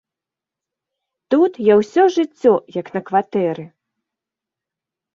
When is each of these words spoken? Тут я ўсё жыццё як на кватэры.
Тут 1.35 1.51
я 1.73 1.77
ўсё 1.81 2.03
жыццё 2.17 2.53
як 2.79 2.93
на 2.99 3.05
кватэры. 3.13 3.71